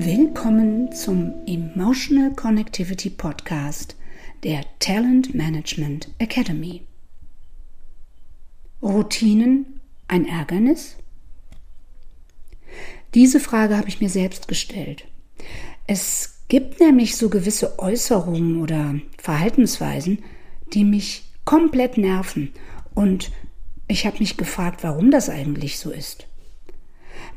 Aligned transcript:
Willkommen 0.00 0.92
zum 0.92 1.34
Emotional 1.44 2.32
Connectivity 2.32 3.10
Podcast 3.10 3.96
der 4.44 4.60
Talent 4.78 5.34
Management 5.34 6.08
Academy. 6.20 6.82
Routinen 8.80 9.80
ein 10.06 10.24
Ärgernis? 10.24 10.94
Diese 13.14 13.40
Frage 13.40 13.76
habe 13.76 13.88
ich 13.88 14.00
mir 14.00 14.08
selbst 14.08 14.46
gestellt. 14.46 15.04
Es 15.88 16.44
gibt 16.46 16.78
nämlich 16.78 17.16
so 17.16 17.28
gewisse 17.28 17.80
Äußerungen 17.80 18.62
oder 18.62 19.00
Verhaltensweisen, 19.20 20.22
die 20.74 20.84
mich 20.84 21.24
komplett 21.44 21.98
nerven 21.98 22.52
und 22.94 23.32
ich 23.88 24.06
habe 24.06 24.20
mich 24.20 24.36
gefragt, 24.36 24.84
warum 24.84 25.10
das 25.10 25.28
eigentlich 25.28 25.76
so 25.76 25.90
ist. 25.90 26.28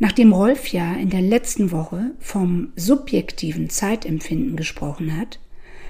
Nachdem 0.02 0.34
Rolf 0.34 0.70
ja 0.70 0.96
in 0.96 1.12
der 1.12 1.22
letzten 1.22 1.70
Woche 1.70 2.16
vom 2.18 2.74
subjektiven 2.76 3.70
Zeitempfinden 3.70 4.56
gesprochen 4.56 5.16
hat, 5.16 5.40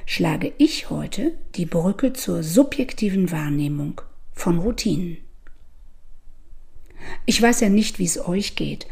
schlage 0.06 0.52
ich 0.58 0.90
heute 0.90 1.32
die 1.56 1.66
Brücke 1.66 2.12
zur 2.12 2.44
subjektiven 2.44 3.32
Wahrnehmung 3.32 4.02
von 4.34 4.60
Routinen. 4.60 5.16
Ich 7.26 7.42
weiß 7.42 7.62
ja 7.62 7.70
nicht, 7.70 8.00
wie 8.00 8.04
es 8.04 8.28
euch 8.28 8.58
geht, 8.58 8.86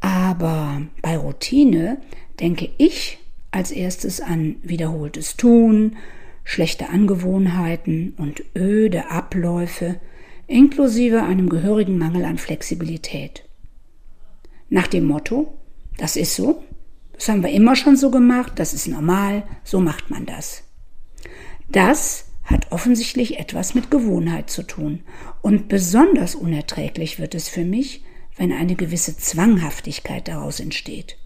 aber 0.00 0.82
bei 1.02 1.18
Routine 1.18 1.98
denke 2.40 2.68
ich 2.76 3.18
als 3.52 3.70
erstes 3.70 4.20
an 4.20 4.56
wiederholtes 4.64 5.36
Tun, 5.36 5.94
schlechte 6.42 6.88
Angewohnheiten 6.88 8.14
und 8.16 8.42
öde 8.56 9.08
Abläufe, 9.08 10.00
inklusive 10.48 11.22
einem 11.22 11.48
gehörigen 11.48 11.96
Mangel 11.96 12.24
an 12.24 12.38
Flexibilität. 12.38 13.44
Nach 14.68 14.86
dem 14.86 15.04
Motto, 15.04 15.54
das 15.96 16.16
ist 16.16 16.34
so, 16.34 16.62
das 17.12 17.28
haben 17.28 17.42
wir 17.42 17.50
immer 17.50 17.76
schon 17.76 17.96
so 17.96 18.10
gemacht, 18.10 18.52
das 18.56 18.74
ist 18.74 18.88
normal, 18.88 19.44
so 19.62 19.80
macht 19.80 20.10
man 20.10 20.26
das. 20.26 20.64
Das 21.68 22.26
hat 22.44 22.70
offensichtlich 22.72 23.38
etwas 23.38 23.74
mit 23.74 23.90
Gewohnheit 23.90 24.50
zu 24.50 24.62
tun. 24.62 25.00
Und 25.40 25.68
besonders 25.68 26.34
unerträglich 26.34 27.18
wird 27.18 27.34
es 27.34 27.48
für 27.48 27.64
mich, 27.64 28.04
wenn 28.36 28.52
eine 28.52 28.74
gewisse 28.74 29.16
Zwanghaftigkeit 29.16 30.28
daraus 30.28 30.60
entsteht. 30.60 31.16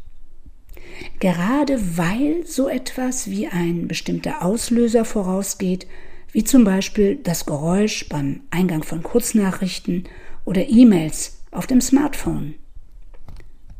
Gerade 1.20 1.96
weil 1.96 2.46
so 2.46 2.68
etwas 2.68 3.30
wie 3.30 3.46
ein 3.46 3.88
bestimmter 3.88 4.42
Auslöser 4.42 5.04
vorausgeht, 5.04 5.86
wie 6.32 6.44
zum 6.44 6.64
Beispiel 6.64 7.16
das 7.16 7.46
Geräusch 7.46 8.08
beim 8.08 8.42
Eingang 8.50 8.82
von 8.82 9.02
Kurznachrichten 9.02 10.04
oder 10.44 10.68
E-Mails 10.68 11.40
auf 11.50 11.66
dem 11.66 11.80
Smartphone. 11.80 12.54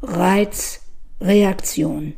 Reiz, 0.03 0.81
Reaktion. 1.21 2.15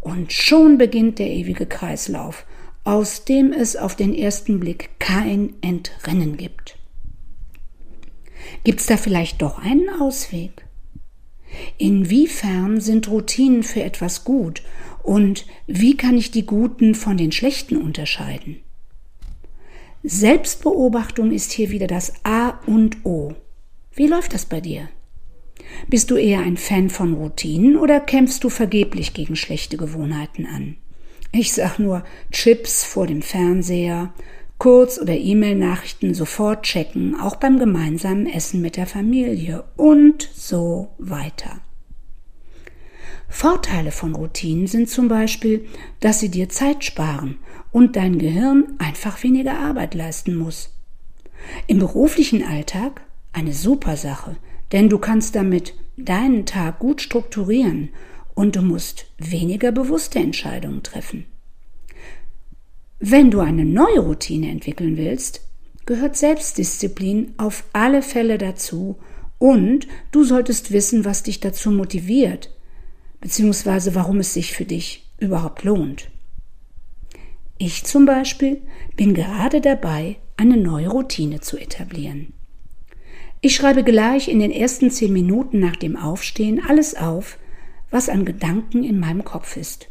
Und 0.00 0.32
schon 0.32 0.78
beginnt 0.78 1.18
der 1.18 1.28
ewige 1.28 1.66
Kreislauf, 1.66 2.46
aus 2.84 3.24
dem 3.24 3.52
es 3.52 3.76
auf 3.76 3.94
den 3.94 4.14
ersten 4.14 4.58
Blick 4.58 4.90
kein 4.98 5.54
Entrennen 5.60 6.36
gibt. 6.36 6.78
Gibt's 8.64 8.86
da 8.86 8.96
vielleicht 8.96 9.42
doch 9.42 9.58
einen 9.58 9.88
Ausweg? 10.00 10.64
Inwiefern 11.78 12.80
sind 12.80 13.08
Routinen 13.08 13.62
für 13.62 13.82
etwas 13.82 14.24
gut 14.24 14.62
und 15.02 15.46
wie 15.66 15.96
kann 15.96 16.16
ich 16.16 16.30
die 16.30 16.46
guten 16.46 16.94
von 16.94 17.16
den 17.16 17.32
schlechten 17.32 17.76
unterscheiden? 17.76 18.60
Selbstbeobachtung 20.02 21.30
ist 21.30 21.52
hier 21.52 21.70
wieder 21.70 21.86
das 21.86 22.14
A 22.24 22.60
und 22.66 23.04
O. 23.04 23.34
Wie 23.94 24.06
läuft 24.06 24.32
das 24.32 24.46
bei 24.46 24.60
dir? 24.60 24.88
Bist 25.90 26.12
du 26.12 26.16
eher 26.16 26.38
ein 26.38 26.56
Fan 26.56 26.88
von 26.88 27.14
Routinen 27.14 27.76
oder 27.76 27.98
kämpfst 27.98 28.44
du 28.44 28.48
vergeblich 28.48 29.12
gegen 29.12 29.34
schlechte 29.34 29.76
Gewohnheiten 29.76 30.46
an? 30.46 30.76
Ich 31.32 31.52
sag 31.52 31.80
nur 31.80 32.04
Chips 32.30 32.84
vor 32.84 33.08
dem 33.08 33.22
Fernseher, 33.22 34.14
Kurz- 34.58 35.00
oder 35.00 35.16
E-Mail-Nachrichten 35.16 36.14
sofort 36.14 36.62
checken, 36.62 37.18
auch 37.18 37.36
beim 37.36 37.58
gemeinsamen 37.58 38.26
Essen 38.28 38.60
mit 38.60 38.76
der 38.76 38.86
Familie 38.86 39.64
und 39.76 40.28
so 40.32 40.94
weiter. 40.98 41.60
Vorteile 43.28 43.90
von 43.90 44.14
Routinen 44.14 44.68
sind 44.68 44.88
zum 44.88 45.08
Beispiel, 45.08 45.66
dass 45.98 46.20
sie 46.20 46.28
dir 46.28 46.48
Zeit 46.48 46.84
sparen 46.84 47.38
und 47.72 47.96
dein 47.96 48.18
Gehirn 48.18 48.74
einfach 48.78 49.24
weniger 49.24 49.58
Arbeit 49.58 49.94
leisten 49.94 50.36
muss. 50.36 50.70
Im 51.66 51.80
beruflichen 51.80 52.44
Alltag 52.44 53.00
eine 53.32 53.54
super 53.54 53.96
Sache, 53.96 54.36
denn 54.72 54.88
du 54.88 54.98
kannst 54.98 55.34
damit 55.34 55.74
deinen 55.96 56.46
Tag 56.46 56.78
gut 56.78 57.02
strukturieren 57.02 57.90
und 58.34 58.56
du 58.56 58.62
musst 58.62 59.06
weniger 59.18 59.72
bewusste 59.72 60.18
Entscheidungen 60.18 60.82
treffen. 60.82 61.26
Wenn 62.98 63.30
du 63.30 63.40
eine 63.40 63.64
neue 63.64 64.00
Routine 64.00 64.50
entwickeln 64.50 64.96
willst, 64.96 65.46
gehört 65.86 66.16
Selbstdisziplin 66.16 67.34
auf 67.38 67.64
alle 67.72 68.02
Fälle 68.02 68.38
dazu 68.38 68.98
und 69.38 69.88
du 70.12 70.22
solltest 70.22 70.70
wissen, 70.70 71.04
was 71.04 71.22
dich 71.22 71.40
dazu 71.40 71.70
motiviert, 71.70 72.54
beziehungsweise 73.20 73.94
warum 73.94 74.20
es 74.20 74.34
sich 74.34 74.52
für 74.52 74.66
dich 74.66 75.10
überhaupt 75.18 75.64
lohnt. 75.64 76.10
Ich 77.58 77.84
zum 77.84 78.06
Beispiel 78.06 78.62
bin 78.96 79.14
gerade 79.14 79.60
dabei, 79.60 80.16
eine 80.36 80.56
neue 80.56 80.88
Routine 80.88 81.40
zu 81.40 81.58
etablieren. 81.58 82.32
Ich 83.42 83.54
schreibe 83.54 83.84
gleich 83.84 84.28
in 84.28 84.38
den 84.38 84.50
ersten 84.50 84.90
zehn 84.90 85.12
Minuten 85.14 85.60
nach 85.60 85.76
dem 85.76 85.96
Aufstehen 85.96 86.60
alles 86.62 86.94
auf, 86.94 87.38
was 87.90 88.10
an 88.10 88.26
Gedanken 88.26 88.84
in 88.84 89.00
meinem 89.00 89.24
Kopf 89.24 89.56
ist. 89.56 89.88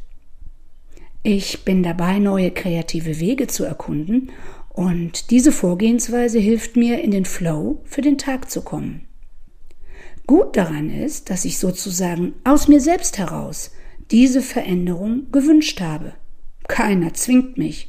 Ich 1.23 1.65
bin 1.65 1.81
dabei, 1.81 2.19
neue 2.19 2.51
kreative 2.51 3.19
Wege 3.19 3.47
zu 3.47 3.63
erkunden 3.65 4.31
und 4.69 5.31
diese 5.31 5.51
Vorgehensweise 5.51 6.37
hilft 6.37 6.75
mir, 6.75 7.01
in 7.01 7.09
den 7.09 7.25
Flow 7.25 7.81
für 7.85 8.01
den 8.01 8.19
Tag 8.19 8.51
zu 8.51 8.61
kommen. 8.61 9.07
Gut 10.27 10.55
daran 10.55 10.91
ist, 10.91 11.31
dass 11.31 11.43
ich 11.43 11.57
sozusagen 11.57 12.35
aus 12.43 12.67
mir 12.67 12.79
selbst 12.79 13.17
heraus 13.17 13.71
diese 14.11 14.43
Veränderung 14.43 15.31
gewünscht 15.31 15.81
habe. 15.81 16.13
Keiner 16.67 17.15
zwingt 17.15 17.57
mich. 17.57 17.87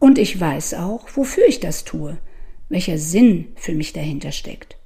Und 0.00 0.18
ich 0.18 0.40
weiß 0.40 0.74
auch, 0.74 1.06
wofür 1.14 1.46
ich 1.46 1.60
das 1.60 1.84
tue, 1.84 2.18
welcher 2.72 2.98
Sinn 2.98 3.48
für 3.54 3.74
mich 3.74 3.92
dahinter 3.92 4.32
steckt. 4.32 4.76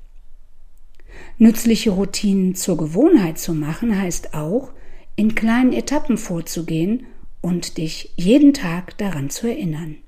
Nützliche 1.38 1.90
Routinen 1.90 2.54
zur 2.54 2.76
Gewohnheit 2.76 3.38
zu 3.38 3.54
machen 3.54 3.96
heißt 3.98 4.34
auch, 4.34 4.72
in 5.14 5.34
kleinen 5.34 5.72
Etappen 5.72 6.18
vorzugehen 6.18 7.06
und 7.40 7.78
dich 7.78 8.12
jeden 8.16 8.52
Tag 8.52 8.98
daran 8.98 9.30
zu 9.30 9.46
erinnern. 9.46 9.98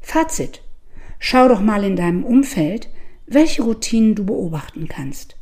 Fazit. 0.00 0.62
Schau 1.18 1.48
doch 1.48 1.60
mal 1.60 1.84
in 1.84 1.96
deinem 1.96 2.24
Umfeld, 2.24 2.88
welche 3.26 3.62
Routinen 3.62 4.14
du 4.14 4.24
beobachten 4.24 4.88
kannst. 4.88 5.36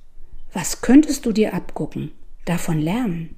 Was 0.53 0.81
könntest 0.81 1.25
du 1.25 1.31
dir 1.31 1.55
abgucken, 1.55 2.11
davon 2.47 2.81
lernen? 2.81 3.37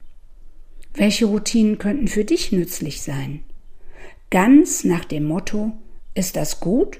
Welche 0.95 1.27
Routinen 1.27 1.77
könnten 1.77 2.09
für 2.09 2.25
dich 2.25 2.51
nützlich 2.51 3.03
sein? 3.03 3.45
Ganz 4.31 4.85
nach 4.85 5.05
dem 5.05 5.27
Motto, 5.27 5.73
ist 6.15 6.37
das 6.37 6.61
gut 6.61 6.99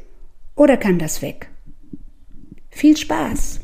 oder 0.61 0.77
kann 0.77 0.99
das 0.99 1.23
weg? 1.23 1.49
Viel 2.69 2.95
Spaß! 2.95 3.61